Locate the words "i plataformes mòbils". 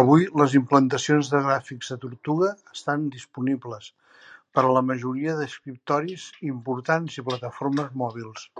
7.24-8.50